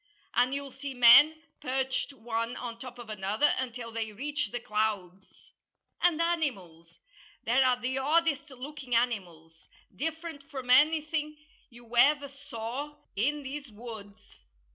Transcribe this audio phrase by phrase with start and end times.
[0.33, 5.53] And you'll see men perched one on top of another until they reach the clouds.
[6.01, 6.99] And animals!
[7.43, 11.37] There are the oddest looking animals different from anything
[11.69, 14.17] you ever saw in these woods."